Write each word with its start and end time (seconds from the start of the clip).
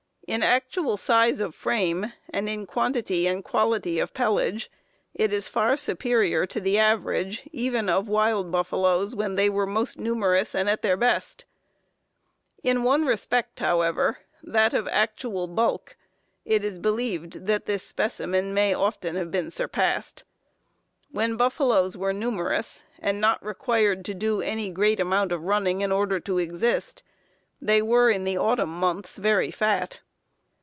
In 0.27 0.43
actual 0.43 0.95
size 0.95 1.41
of 1.41 1.53
frame, 1.53 2.13
and 2.29 2.47
in 2.47 2.65
quantity 2.65 3.27
and 3.27 3.43
quality 3.43 3.99
of 3.99 4.13
pelage, 4.13 4.71
it 5.13 5.33
is 5.33 5.49
far 5.49 5.75
superior 5.75 6.45
to 6.45 6.61
the 6.61 6.77
average, 6.79 7.43
even 7.51 7.89
of 7.89 8.07
wild 8.07 8.49
buffaloes 8.49 9.13
when 9.13 9.35
they 9.35 9.49
were 9.49 9.65
most 9.65 9.99
numerous 9.99 10.55
and 10.55 10.69
at 10.69 10.83
their 10.83 10.95
best. 10.95 11.43
In 12.63 12.83
one 12.83 13.03
respect, 13.03 13.59
however, 13.59 14.19
that 14.41 14.73
of 14.73 14.87
actual 14.87 15.47
bulk, 15.47 15.97
it 16.45 16.63
is 16.63 16.79
believed 16.79 17.45
that 17.47 17.65
this 17.65 17.85
specimen 17.85 18.53
may 18.53 18.69
have 18.69 18.79
often 18.79 19.29
been 19.31 19.51
surpassed. 19.51 20.23
When 21.11 21.35
buffaloes 21.35 21.97
were 21.97 22.13
numerous, 22.13 22.85
and 22.99 23.19
not 23.19 23.43
required 23.45 24.05
to 24.05 24.13
do 24.13 24.39
any 24.39 24.69
great 24.69 25.01
amount 25.01 25.33
of 25.33 25.43
running 25.43 25.81
in 25.81 25.91
order 25.91 26.21
to 26.21 26.37
exist, 26.37 27.03
they 27.61 27.81
were, 27.81 28.09
in 28.09 28.23
the 28.23 28.37
autumn 28.37 28.79
months, 28.79 29.17
very 29.17 29.51
fat. 29.51 29.99